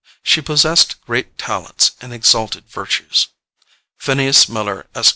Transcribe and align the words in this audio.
She 0.23 0.41
possessed 0.41 0.99
great 1.03 1.37
talents 1.37 1.91
and 2.01 2.11
exalted 2.11 2.67
virtues." 2.67 3.27
Phineas 3.99 4.49
Miller, 4.49 4.87
Esq. 4.95 5.09